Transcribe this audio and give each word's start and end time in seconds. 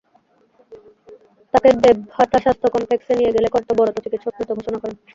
তাঁকে 1.53 1.69
দেবহাটা 1.83 2.37
স্বাস্থ্য 2.39 2.67
কমপ্লেক্সে 2.75 3.13
নিয়ে 3.19 3.33
গেলে 3.35 3.47
কর্তব্যরত 3.49 3.97
চিকিৎসক 4.05 4.33
মৃত 4.37 4.49
ঘোষণা 4.57 4.77
করেন। 4.81 4.95